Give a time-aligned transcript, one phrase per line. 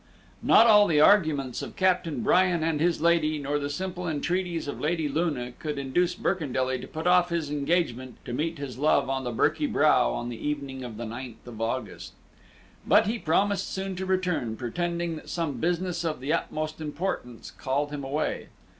[0.41, 4.81] Not all the arguments of Captain Bryan and his lady, nor the simple entreaties of
[4.81, 9.25] Lady Luna, could induce Birkendelly to put off his engagement to meet his love on
[9.25, 12.13] the Birky Brow on the evening of the 9th of August;
[12.87, 17.91] but he promised soon to return, pretending that some business of the utmost importance called
[17.91, 18.47] him away.